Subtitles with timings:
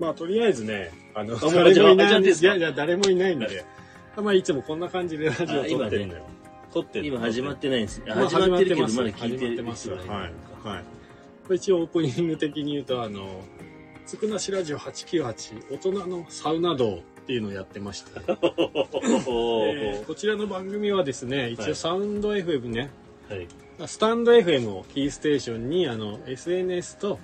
[0.00, 3.64] まあ、とりあえずね、あの、もう誰もいないやいや、誰もいないんで、
[4.16, 5.42] まあ、いつもこんな感じでラジ
[5.74, 6.22] オ撮ってるのよ。
[6.72, 7.06] 撮ってる。
[7.06, 8.02] 今始まってないんです。
[8.06, 10.08] まあ始まってるけど、始まだ聞いてる始まってますはい。
[10.08, 10.24] は
[10.80, 10.84] い。
[11.44, 13.42] これ一応オープニング的に言うと、あの、
[14.06, 22.90] つくなしラジオ898、大人のサウナ道っていうのをやってまして、 えーこちらの番組はですね、一はい応サウンド FM ね、
[23.28, 23.46] はい。
[23.86, 27.18] スタンド FM をキーステーションに、あの、SNS と、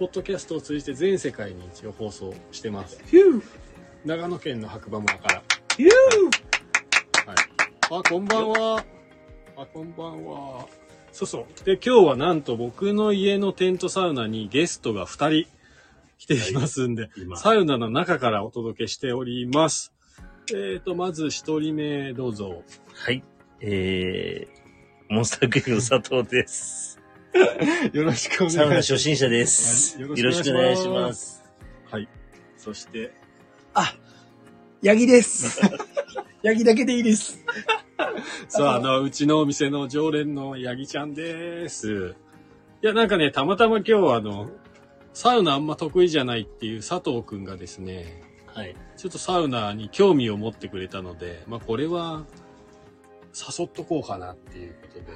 [0.00, 2.98] ポッドキャストを通じて全世界に一応放送してます。
[4.06, 5.34] 長野県の白馬村から。
[7.26, 7.36] はい。
[7.90, 8.84] あ、こんばんは。
[9.58, 10.66] あ、こんばんは。
[11.12, 11.64] そうそう。
[11.66, 15.50] で、今日はなんと僕の家のテントサウナにゲストが2人
[16.16, 19.92] 来ていますんで、今サウナの中からお届けしております。
[20.48, 22.62] えーと、まず1人目どうぞ。
[22.94, 23.22] はい。
[23.60, 26.99] えー、モンスタークイーンの佐藤です。
[27.92, 28.56] よろしくお願いします。
[28.56, 29.96] サウナ初心者です。
[29.98, 31.42] はいよろしくお願いします。
[31.90, 32.08] はい。
[32.56, 33.12] そして、
[33.74, 33.94] あ、
[34.82, 35.60] ヤギです。
[36.42, 37.44] ヤギだけでいいです。
[38.48, 42.16] さあ、あの、うちのお店の常連のヤギちゃんです。
[42.82, 44.50] いや、なんかね、たまたま今日はあの、
[45.12, 48.74] サウナあんま得意じゃないっていう佐藤くんがですね、はい。
[48.96, 52.24] ちょっとサウナに興味を持ってくれたので、まあこれは、
[53.32, 55.06] 誘っとこうかなっていうことで、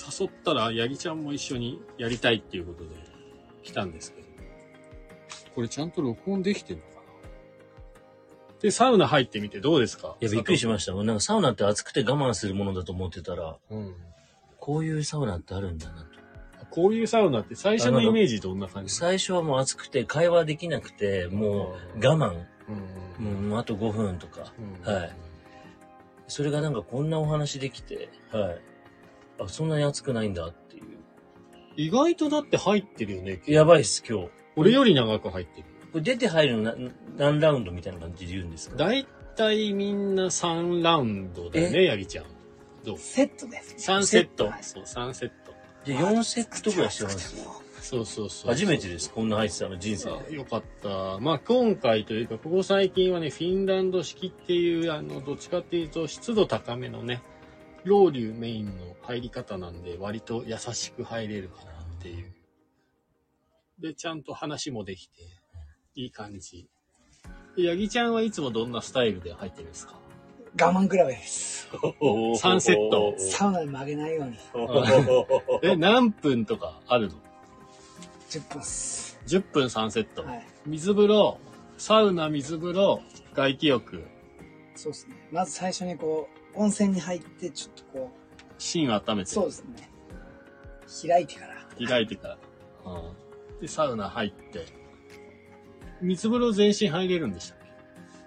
[0.00, 2.90] 誘ったらヤギちゃんも一緒にやりたいっていうことで
[3.62, 4.26] 来たんですけど、
[5.54, 7.00] これちゃんと録音できてるのかな？
[8.60, 10.16] で、サウナ入ってみてどうですか？
[10.20, 10.94] いや、びっくりしました。
[10.94, 13.74] なんかサウナって暑くて我慢するものだと思ってたら、た。
[13.74, 13.94] うん。
[14.58, 16.06] こういうサウナってあるんだなと。
[16.70, 18.94] こういうサウナって最初のイメージどんな感じ？
[18.94, 22.44] 最初はもう暑くて会話できなくて、もう我慢。
[23.18, 24.52] うんもうあと5分とか。
[24.86, 25.16] うんはい。
[26.28, 28.60] それがなんかこんなお話できて、はい。
[29.40, 30.84] あ、そんなに暑くないんだっていう。
[31.76, 33.40] 意外とだって入ってるよね。
[33.46, 34.28] やばいっす、今日。
[34.56, 35.66] 俺より長く入ってる。
[35.92, 36.74] これ出て入るのな
[37.16, 38.76] 何ラウンドみたいな感じで言うんですか？
[38.76, 39.06] だい
[39.36, 42.26] たいみんな3ラウンドだよね、ヤギちゃん。
[42.84, 42.98] どう？
[42.98, 43.74] セットです。
[43.90, 44.62] ?3 セットはい。
[44.62, 45.52] そう、3セット。
[45.84, 47.62] で、4セットぐらいしてますよ。
[47.80, 48.50] そうそうそう。
[48.52, 51.18] 初めてです、こんな入ってたの、人生よかった。
[51.18, 57.22] まあ今回というか、ここ最近はね、フィンランド式っていう、あの、どっちかっていうと湿度高めのね、
[57.84, 62.32] ロウリュメインの入り方なんで、割と優しく入れるかなっていう。
[63.80, 65.22] で、ちゃんと話もできて、
[65.94, 66.68] いい感じ。
[67.56, 69.94] でヤギちゃんはいつもどんなスタイルで入ってるんですか？
[70.60, 71.68] 我慢比べです。
[71.72, 74.36] 3セットサウナに曲げないように。
[75.62, 77.14] え、何分とかあるの
[78.30, 79.18] ？10分っす。
[79.26, 80.24] ?10 分3セット。
[80.24, 80.46] はい。
[80.66, 81.38] 水風呂、
[81.78, 83.00] サウナ、水風呂、
[83.34, 84.04] 外気浴、
[84.80, 85.14] そうですね。
[85.30, 88.10] まず最初にこう、温泉に入って、ちょっとこ
[88.58, 89.90] 芯温めう、てそうですね。
[91.08, 91.86] 開いてから。
[91.88, 92.38] 開いてから。
[92.86, 92.98] う
[93.56, 94.64] んで、サウナ入って。
[96.00, 97.58] 水風呂全身入れるんでしたっ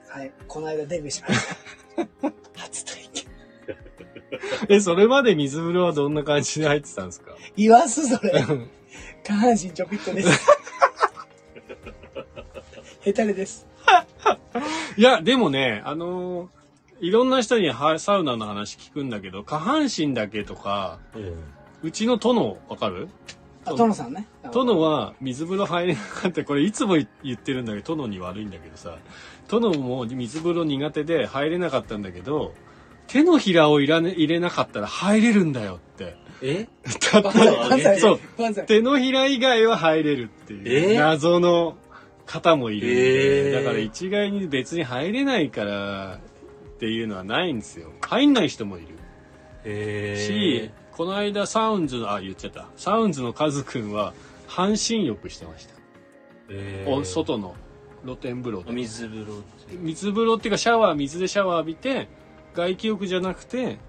[0.09, 0.31] はい。
[0.47, 2.03] この間デビューしました。
[2.61, 3.25] 初体験。
[4.67, 7.35] けえ、それまで水風呂はどんな感じで入ってたんですか？
[7.57, 8.31] 言わす、それ。
[9.23, 10.39] 下半身ちょびっとです。
[13.01, 13.65] ヘタレです。
[14.97, 16.47] いや、でもね、あのー
[17.01, 20.99] いろんな人にはサウナの話聞くんだけど、下半身だけとか、
[21.81, 23.09] うちの殿、わかる？
[23.65, 24.25] あ、トノさんね。
[24.53, 26.45] 殿は水風呂入れなかった。
[26.45, 28.95] これいつも言ってるんだけど、殿に悪いんだけどさ、
[29.49, 32.53] 殿も水風呂苦手で入れなかったんだけど、
[33.07, 36.15] 手のひらを入ら、ね、入れなかったら入れるんだよって。
[36.41, 36.67] え？
[37.11, 37.99] だって万歳、万歳。
[37.99, 38.19] そう。
[38.65, 40.61] 手のひら以外は入れるっていう
[40.93, 40.95] え？
[40.95, 41.75] ー謎の
[42.25, 47.91] 方もいるんで、えーだから一概に別に入れないからっていうのはないんですよ。
[48.01, 48.87] 入んない人もいる。
[50.17, 52.67] し、この間サウンズの、あ、言っちゃった。
[52.75, 54.13] サウンズのカズくんは
[54.47, 55.73] 半身浴してました。
[56.49, 57.55] えお外の
[58.03, 58.71] 露天風呂で。
[58.71, 59.43] 水風呂
[59.81, 62.09] 水風呂っていうかシャワー、水でシャワー浴びて、
[62.53, 63.79] 外気浴じゃなくて、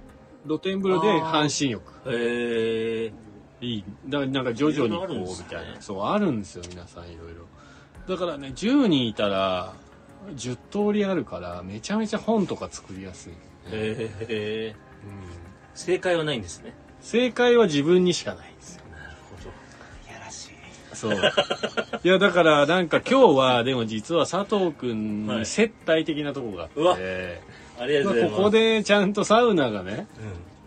[0.47, 1.83] 露天風呂で半身浴。
[2.07, 3.13] へえ
[3.61, 3.85] いい。
[4.07, 5.81] だからなんか徐々にこう、みたいな。
[5.81, 7.47] そう、あるんですよ、皆さんいろいろ。
[8.09, 9.75] だからね、10人いたら、
[10.35, 13.33] 10通りあるから、めちゃめちゃ本とか作りやすい。
[13.73, 14.75] へえ
[15.05, 15.23] うん。
[15.75, 16.73] 正解はないんですね。
[17.01, 18.83] 正解は自分にしかないんですよ。
[18.91, 20.13] なるほど。
[20.13, 20.51] やらしい。
[20.95, 21.15] そう。
[22.03, 26.97] いや、だから、なんか今日は、 でも実は佐藤くんはいに接待的なとこがあって、うわ。
[27.79, 28.33] ありがとうございます。
[28.33, 30.07] まあここでちゃんとサウナがね、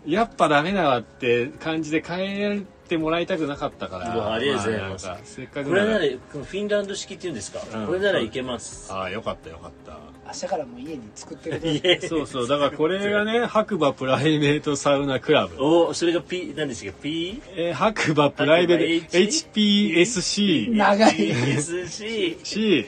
[0.06, 0.12] うん。
[0.12, 4.14] やっぱダメだわって感じで帰ってもらいたくなかったから。
[4.14, 9.98] うわありがとうございますあせっかくこれならフィンランド式っていうんですか、うんこれならいけますああ、よかったよかった。
[10.28, 12.48] 明日からもう家に作ってるそうそう。
[12.48, 15.62] だからこれがね、白馬プライベートサウナクラブ。
[15.62, 21.30] おそれが P 何でしたっけ？P えー白馬プライベート HPSC 長い。
[21.30, 22.86] SC C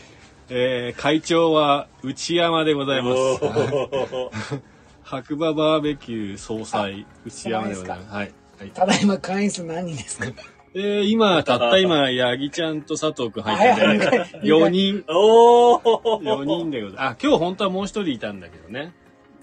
[0.52, 3.40] えー、会長は内山でございます。
[5.04, 8.14] 白馬バーベキュー総裁、内山でございます。
[8.14, 8.32] はい。
[8.60, 10.26] はい、ただいま会員数何人ですか？
[10.74, 15.82] えー、今、たった今、八木ちゃんと佐藤くん入ってて、4人、おー。
[16.20, 17.08] 4人でございます。
[17.12, 18.92] あ、今日本当はもう一人いたんだけどね。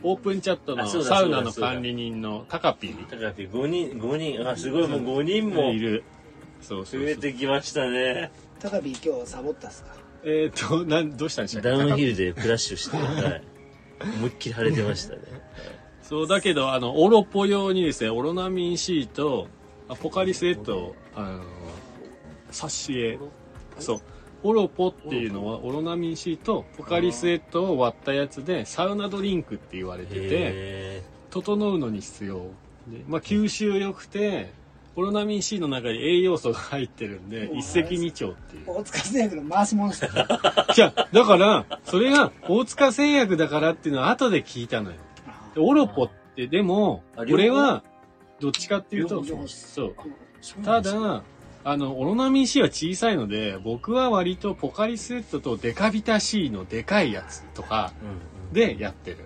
[0.04, 3.12] オープンチャットのサウナの管理人のタカピー。
[3.12, 6.04] だから5人、5人、あ、すごい、もう5人もいる。
[6.62, 7.02] そうそうそう。
[7.02, 8.32] 増えてきましたね。
[8.62, 9.96] 高ビ今日サボったっすか？
[10.24, 11.70] えっ、と、なん、どうしたんでしたっけ？
[11.70, 13.44] ダウンヒルでクラッシュして、はい。
[14.20, 15.22] 思いっきり腫れてましたね。
[16.08, 19.48] そう、だけど、あの、オロポ用にですね、オロナミン C と、
[19.90, 21.44] アポカリスエットを、あの、
[22.50, 23.20] サシエ、
[23.78, 24.02] そう、
[24.44, 32.38] オロポっていうのは、オロナミン C とポカリスエットを割ったやつで、サウナドリンクって言われてて、へ整うのに必要。
[32.88, 34.54] で、まあ、吸収良くて、
[34.96, 38.64] オロナミン C の中に栄養素が入ってるんで、一石二鳥っていう。
[38.66, 40.14] 大塚製薬の回し物してる
[40.74, 44.96] じゃあ、だから、それが大塚製薬だからっていうのは後で聞いたのよ。
[45.58, 47.84] でオロポって、でも、あこれは、
[48.40, 49.96] どっちかっていうと、そう。
[50.62, 51.24] ーた、だ、
[51.64, 57.92] あの、オロナミン C は小さいので、僕は割とポカリスエットとデカビタ C のでかいやつとか
[58.54, 59.18] でやってる。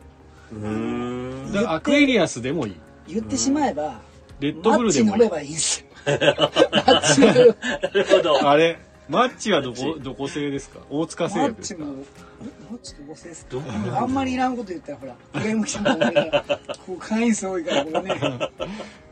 [0.54, 1.52] うん。
[1.54, 2.76] だアクエリアスでもいい。
[3.08, 4.00] 言ってしまえば、
[4.40, 5.30] レッドマブルでもいいッチ飲め。
[5.30, 5.88] ばいいんですよ。
[6.06, 8.50] マッチ飲めば なるほど。
[8.50, 10.80] あれ、マッチはどこ、どこ製ですか？
[10.90, 11.96] 大塚製マ薬ですかッチも、
[12.72, 13.58] マッチどこ製ですか？
[14.02, 16.32] あんまりいらんこと言ったらほら、クレーム来ちゃうもんね。
[16.86, 18.50] こう会員数多いからごめんね。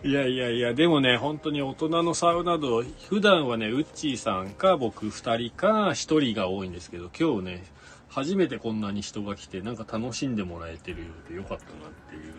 [0.04, 7.64] いやいやいや、でもね、本当に大人のサウナ道、普段はね、ウッチーさんか僕二人か一人が多いんですけど、今日ね、
[8.08, 12.32] 初めてこんなに人が来て、なんか楽しんでもらえてるようでよかったなっていうね。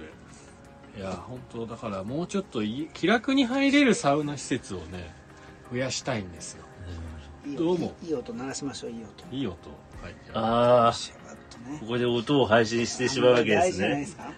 [0.96, 5.14] いや、本当だからもうちょっとい気楽に入れるサウナ施設をね、
[5.70, 6.64] 増やしたいんですよ。
[7.46, 9.08] いいどうもいい音鳴らしましょう、いい音。
[9.37, 9.56] いい音。
[10.02, 10.14] はい。
[10.34, 10.92] ああ
[11.70, 11.87] ねこ。
[11.87, 13.81] こで音を配信してしまうわけで大すね。
[13.81, 14.32] 事じゃないですか？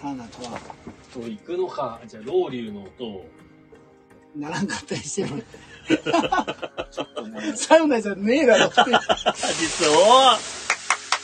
[0.00, 0.60] サウナとは、
[1.12, 3.26] と行くのか、じゃあ、ロウリュの音を。
[4.36, 5.44] ならんかったりしてる。
[7.56, 8.70] サウナじゃねえだろ。
[8.70, 10.38] 実は、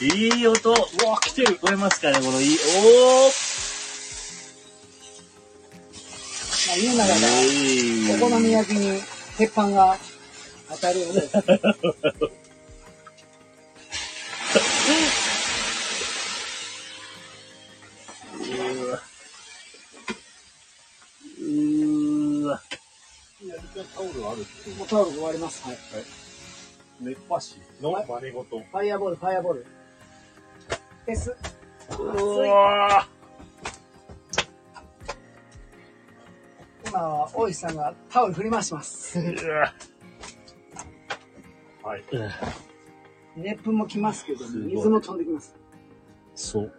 [0.00, 0.70] いい音。
[0.70, 0.74] う
[1.06, 1.56] わ、来てる。
[1.56, 3.32] 聞こえますかね、このいい、おー
[6.66, 7.14] まあ、家の中
[8.18, 9.00] でお好み焼きに
[9.36, 9.96] 鉄板が
[10.74, 11.22] 当たるよね。
[21.38, 22.60] うーわ。
[23.94, 24.38] タオルある
[24.78, 25.62] もうタオル終わります。
[25.66, 25.76] はい。
[27.00, 27.60] 熱波師？
[27.80, 28.60] の真似事。
[28.60, 29.66] ファイアボール、ファイアボール。
[31.06, 31.36] です。
[31.98, 33.06] うわ
[36.86, 39.18] 今は大石さんがタオル振り回してます。
[41.84, 42.04] はい。
[43.36, 45.54] 熱風も来ますけど、すごい水も飛んできます。
[46.34, 46.72] そう。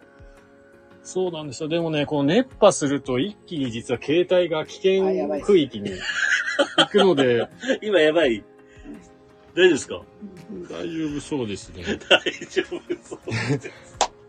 [1.02, 1.68] そうなんですよ。
[1.68, 5.04] でもね、この熱波すると一気に実は携帯が危険
[5.44, 5.90] 区域に
[6.78, 7.46] 行くので、
[7.82, 8.42] 今やばい。
[9.54, 10.02] 大丈夫ですか？
[10.70, 11.84] 大丈夫そうですね。
[12.10, 12.20] 大
[12.50, 13.20] 丈夫そう。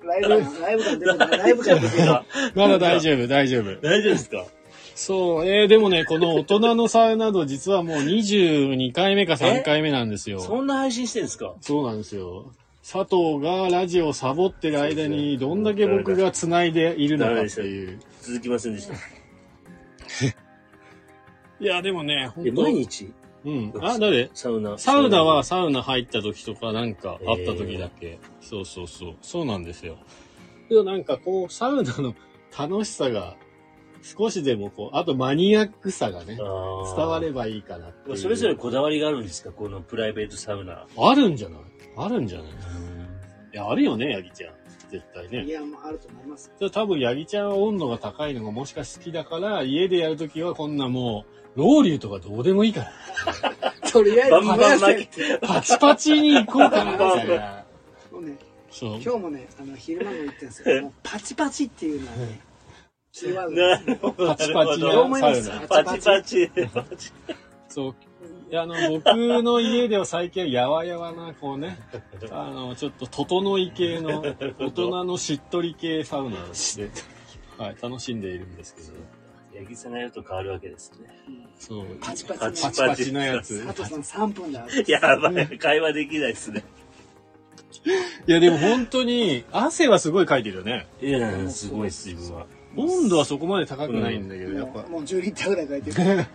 [0.07, 1.37] ライブ感、ライブ感出てない。
[1.37, 2.25] ライブ感出てない。
[2.55, 3.63] まだ大丈夫、大丈夫。
[3.81, 4.45] 大丈夫ですか？
[4.99, 10.39] そう、えー、でもね、この大人のサウナ道実はもう22回目か3回目なんですよ。
[10.39, 11.53] そんな配信してんですか？
[11.61, 12.51] そうなんですよ。
[12.81, 17.99] 佐藤がラジオをサボってる間にどんだけ僕が繋いでいるのかっていう。
[18.21, 18.95] 続きませんでした。
[21.59, 23.11] いや、でもね、え、本当毎日？
[23.45, 23.73] うん。
[23.79, 24.31] あ、誰？
[24.33, 24.79] サウナ。
[24.79, 28.17] サウナはサウナ入った時とかなんかあった時だけ？
[28.41, 29.15] そうそうそう。
[29.21, 29.97] そうなんですよ。
[30.69, 32.15] でもなんかこう、サウナの
[32.57, 33.35] 楽しさが
[34.01, 37.41] 少しでもこう、あとマニアックさがね、伝われば。
[37.41, 38.17] ばいいかなっていう。
[38.17, 39.51] それぞれこだわりがあるんですか？
[39.51, 40.85] このプライベートサウナ。
[40.97, 41.59] あるんじゃない？
[41.97, 42.47] あるんじゃない？
[42.49, 42.53] い
[43.53, 44.53] や、あるよね、ヤギちゃん。
[44.89, 45.47] 絶対いね。
[45.51, 46.51] や、もうあると思います。
[46.57, 51.25] じゃあ多分ヤギちゃんは温度が高いのがもしかして好きだから、家でやるときはこんなも
[51.55, 52.81] う、ロウリュとかどうでもいいか
[53.51, 53.71] ら。
[53.91, 54.79] とりあえずバンバン。
[55.41, 57.65] パチパチに行こうかな、みたいな。
[58.11, 58.37] もうね。
[58.79, 62.39] 今日もね、あの、昼間も言ってるんですけど、 もうパチパチっていうのはね、
[63.19, 64.27] キーワードなるほど。
[64.27, 65.67] パチパチどうな思いますサウナ。
[65.67, 66.49] パチパチ。
[66.73, 67.11] パチ
[67.67, 67.95] そう。
[68.49, 69.03] いやあの、僕
[69.43, 71.79] の家では最近はやわやわな、こうね、
[72.31, 76.37] あの、ちょっと整い系の、大人のしっとり系サウナで、
[77.57, 78.87] はい、楽しんでいるんですけど。
[79.59, 81.09] 八木さんがやると変わるわけですね。
[81.59, 81.85] そう。
[81.99, 83.65] パチパチパチパチパチのやつ。
[83.65, 84.65] 佐藤さん3分だ。
[84.87, 85.57] やばい。
[85.57, 86.63] 会話できないですね。
[88.27, 90.87] いや、でも本当に、汗はすごいかいてるよね。
[91.01, 92.45] いや、すごいっす、自分は。
[92.77, 96.25] 温度はそこまで高くないんだけど、やっぱ、もうもう10リッターぐらい書いてる。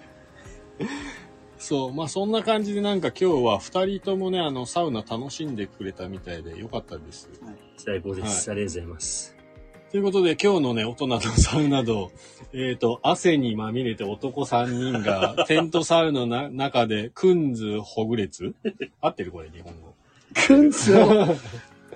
[1.59, 7.31] そう、まあそんな感じでなんか今日は二人ともね、あの、サウナ楽しんでくれたみたいでよかったです。
[7.77, 8.51] 最高です。
[8.51, 9.37] ありがとうございます。
[9.93, 12.11] ということで今日のね、大人のサウナ道、
[12.55, 18.55] えっ、と、汗にまみれて男3人が テントサウナのな中で、くんずほぐれつ？
[19.03, 19.95] 合ってるこれ日本語。
[20.35, 20.97] くんつ？
[20.97, 21.37] を。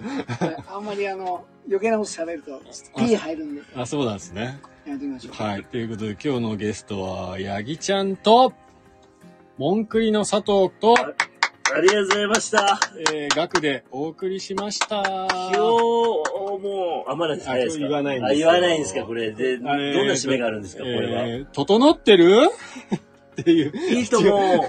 [0.73, 2.61] あんまりあの、余計なこと喋ると、
[2.99, 4.59] P 入るんで、あ、そうなんですね。
[4.87, 5.43] やめてみましょう。
[5.43, 5.65] はい。
[5.65, 8.53] ということで今日のゲストは、ヤギちゃんと、
[9.59, 10.95] モンクリの佐藤と、
[11.75, 12.79] ありがとうございました。
[13.12, 15.03] えー、学でお送りしました。
[15.03, 17.87] 今日もう、あ、まだ早いですか？
[17.87, 19.33] あ今日言わないんですあ、よ言わないんですかこれ。
[19.33, 19.73] で、どんな
[20.12, 21.23] 締めがあるんですかこれは？
[21.26, 22.37] えー整ってる？
[23.40, 24.69] っていう、いいとも。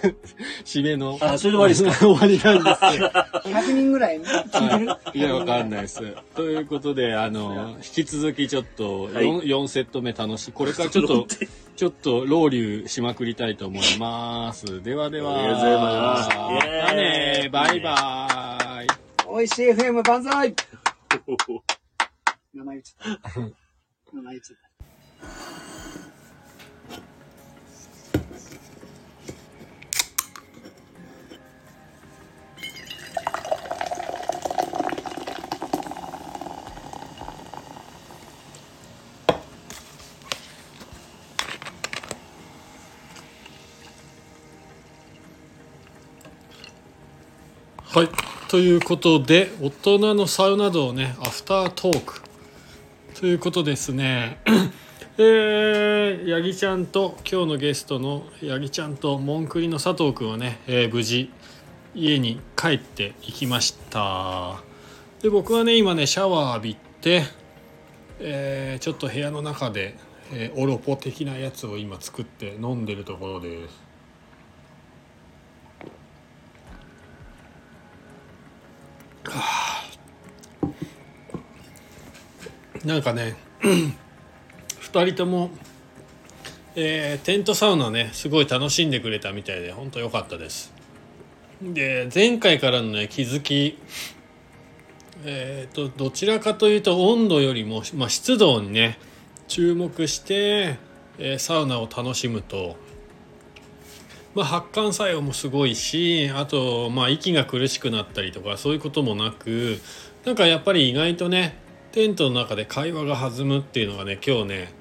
[0.65, 1.17] 締めの。
[1.21, 1.91] あ、それで終わりですか？
[2.05, 3.11] 終わりなんですよ。
[3.45, 5.19] 100人ぐらい聞いてる？
[5.19, 6.01] いや、わかんないです。
[6.35, 10.51] ということで、あの、引き続きちょっとはい 4, 4セット目楽しい。
[10.51, 11.27] これからちょっと、
[11.75, 14.83] ちょっと、ロウリュしまくりたいと思います。
[14.83, 15.33] ではでは。
[15.37, 18.87] ありがとうございますまたねバイバイ。
[19.37, 20.55] 美味しい FM 万歳
[22.53, 23.39] 名前言っちゃった。
[24.13, 24.67] 名前言っちゃった。
[47.89, 48.09] はい。
[48.49, 52.21] ということで、大人のサウナ道ね、アフタートーク。
[53.17, 54.39] ということですね。
[55.17, 61.31] えー、ヤギちゃんと、今日のゲストのヤギちゃんと、モンクリの佐藤くんはね、えー無事、
[61.95, 64.61] 家に帰っていきました。
[65.21, 67.23] で、僕はね、今ね、シャワー浴びて、
[68.19, 69.95] えーちょっと部屋の中で、
[70.33, 73.87] えーオロポ的なやつを今作って飲んでるところです。
[82.87, 85.51] なんかね 2人とも、
[86.73, 90.73] えーテントサウナねすごい楽しんでくれたみたいで本当良かったです。
[91.61, 93.77] で前回からのね気づき
[95.25, 98.99] えー、とどちらかというと温度よりも、まあ、湿度にね
[99.49, 100.77] 注目して、
[101.17, 102.77] えーサウナを楽しむと、
[104.33, 109.81] まあ、発汗作用もすごいしあと、まあ、息が苦しくなったりとかそういうこともなく
[110.23, 114.73] なんかやっぱり意外とねテントの中で会話が弾むっていうのがね今日ね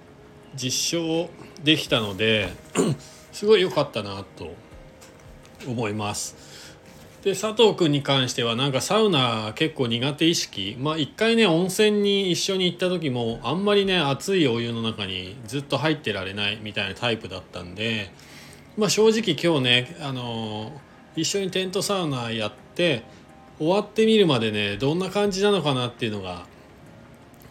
[0.54, 1.30] 実証
[1.62, 2.48] できたので
[3.32, 4.54] すごい良かったなと
[5.66, 6.36] 思います。
[7.22, 18.12] で佐藤君に関してはなんかサウナ結構苦手意識まあ一回ね温泉に一緒に行った時もあんまりね熱いお湯の中にずっと入ってられないみたいなタイプだったんで
[18.76, 20.86] まあ正直今日ねあのー
[21.16, 23.02] 一緒にテントサウナやって
[23.58, 26.46] 終わってみるまでねどんな感じなのかなっていうのが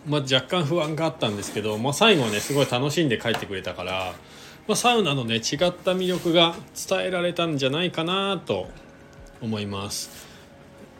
[0.06, 4.14] まあ、若干不安があったんですけど、まあ、最後はねすごい楽しんで帰ってくれたから、
[4.68, 6.56] まあ、サウナのね違った魅力が
[6.90, 8.68] 伝えられたんじゃないかなと
[9.42, 10.26] 思います。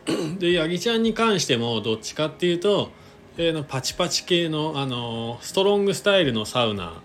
[0.38, 2.90] で八木ちゃんに関してもどっちかっていうと、
[3.36, 7.02] えーのパチパチ系の、あのストロングスタイルのサウナ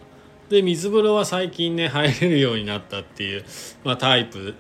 [0.50, 3.46] で水風呂は最近ね入れるようになったっていう、
[3.84, 4.54] まあ、タイプ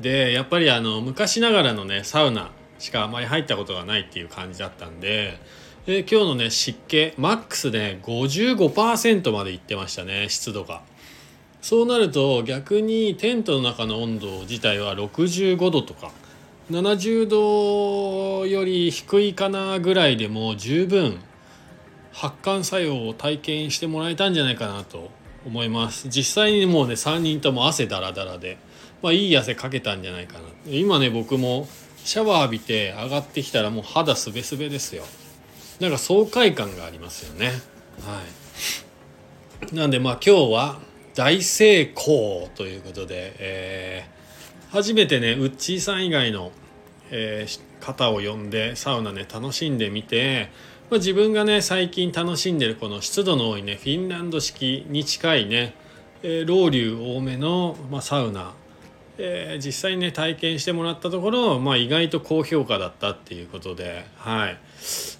[0.00, 5.40] でやっぱりあの昔ながらのねサウナしかあまり入ったことがないっていう感じだったんで、
[5.88, 10.82] えー今日のね湿気マックスで55%までいってましたね湿度が。
[11.62, 16.10] そうなると逆にテントの中の温度自体は65度とか
[16.72, 21.20] 70度より低いかなぐらいでも十分
[22.12, 25.12] 発汗作用を体験してもらえたんじゃないかなと
[25.46, 26.08] 思います。
[26.08, 28.58] 実際にもうね3人とも汗だらだらで、
[29.02, 30.40] まあ、いい汗かけたんじゃないかな。
[30.66, 31.68] 今ね僕も
[32.04, 35.04] シャワー浴びて上がってきたらもう肌すべすべですよ。
[35.80, 37.46] なんか爽快感がありますよね。
[37.46, 38.22] は
[39.72, 39.74] い。
[39.74, 40.78] なんでまあ今日は
[41.14, 44.16] 大成功ということで、えー
[44.68, 46.50] 初めてねウッチーさん以外の、
[47.10, 50.50] えー方を呼んでサウナね楽しんでみて、
[50.90, 55.74] まあ、自分がね最近楽しんでるこの湿度の多いねフィンランド式に近いね、
[56.24, 58.54] え、ロウリュ多めの、まあ、サウナ、
[59.18, 64.58] えー実際にね体験してもらったところ、まあ、意外と高評価だったっていうことではい。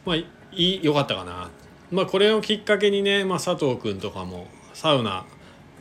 [0.05, 0.17] まあ
[0.57, 1.51] いい良かったかな、
[1.91, 5.27] まあ、これをきっかけにね、まあ、佐藤君とかもサウナ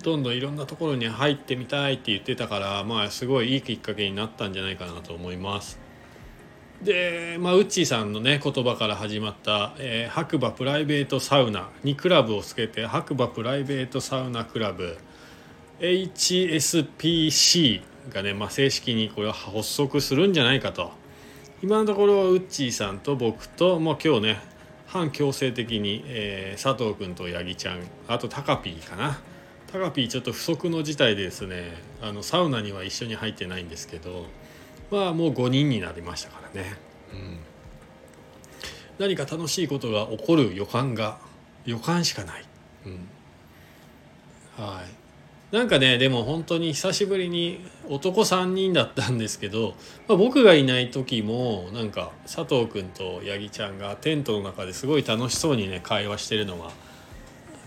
[0.03, 5.79] どんどんいろんなところに入ってみたいって言ってたからまあすごいいいきっかけになったんじゃないかなと思います。
[6.83, 14.97] で、まあ、ウッチーさんのね言葉から始まった、えー白馬プライベートサウナにクラブをつけて白馬プライベートサウナクラブ
[15.79, 20.91] HSPC がね、まあ、正式にこれは発足するんじゃないかと
[21.63, 24.54] 今のところウッチーさんと僕ともう今日ね
[24.95, 29.19] 反強制的に、えー、佐藤君と八木ちゃんあとタカピーかな。
[29.67, 34.25] タカピーちょっと不測の事態でですねあのサウナには一緒に入ってないんですけど
[34.89, 36.77] まあもう5人になりましたからね、
[37.11, 37.37] うん、
[38.97, 41.17] 何か楽しいことが起こる予感が
[41.65, 42.45] 予感しかない、
[42.85, 45.04] うん、はい。
[45.55, 49.73] なんかねでも本当に久しぶりに男3人だったんですけど、
[50.05, 56.71] まあ、僕がいない時もなんか佐藤君と八木ちゃんがテントの中ですごい楽しそうにね会話してるのが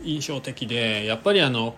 [0.02, 1.76] 印象的でやっぱりあの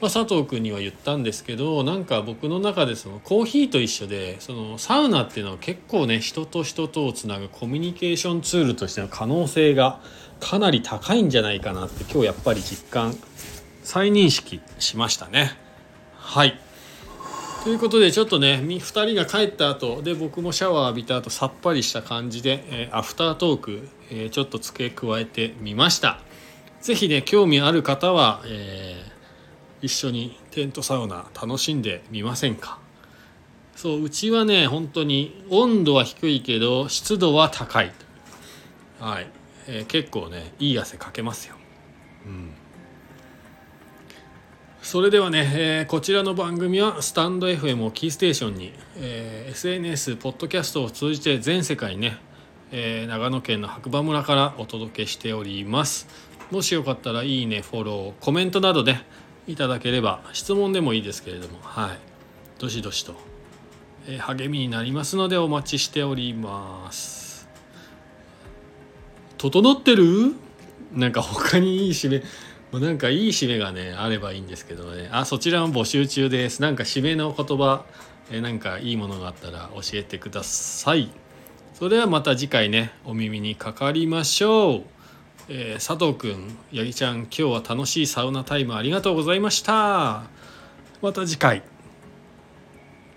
[0.00, 10.00] まあ、佐藤君には言ったんですけどなんか僕の中でそのコーヒーと一緒でそのサウナっていうのは結構ね人と人とをつなぐコミュニケーションツールとしての可能性が
[10.40, 13.14] かなり高いんじゃないかなって今日やっぱり実感
[13.86, 15.56] 再認識しましたね。
[16.16, 16.58] はい。
[17.62, 26.18] ということでちょっとね2人が帰った後で僕もシャワー浴びた後さっぱりした感じで、えー、アフタートーク、えー、ちょっと付け加えてみました。
[26.80, 29.16] 是非ね興味ある方は、えー
[29.82, 32.78] 一緒にテントサウナ楽しんでみませんか？
[33.76, 37.92] そううちはね本当に温度は低いけど湿度は高い。
[38.98, 39.30] はい、
[39.68, 41.54] え、結構ねいい汗かけますよ。
[42.24, 42.50] うん。
[44.86, 52.18] それではね、えー、こちらの番組はスタンド FM をキーステーションに、えー、SNS ポッドキャストを通じて全世界ね、
[52.70, 56.06] えー、長野県の白馬村からお届けしております。
[56.52, 59.04] もしよかったらいいねフォローコメントなどね
[59.48, 61.98] いただければ質問でもいいですけれどもはい。
[62.60, 63.16] どしどしと、
[64.06, 67.48] えー、励みになりますのでお待ちしております。
[69.36, 70.36] 整ってる？
[70.92, 72.22] なんか他にいい締め
[72.72, 77.84] なんかいい締めがねあればいいんですけどねあそちらも募集中ですなんか締めの言葉
[78.30, 81.10] えなんかいいものがあったら教えてください
[81.74, 84.82] それではまた次回ねお耳にかかりましょう
[85.48, 90.24] えー、佐藤くん、八木ちゃん、今日は楽しいサウナタイムありがとうございました。
[91.02, 91.62] また次回。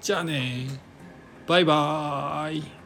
[0.02, 0.68] じゃあね
[1.48, 2.79] バイバーイ。